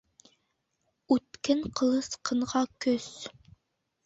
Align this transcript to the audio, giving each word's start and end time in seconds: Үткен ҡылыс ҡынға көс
Үткен 1.15 1.61
ҡылыс 1.81 2.09
ҡынға 2.31 2.63
көс 2.87 3.07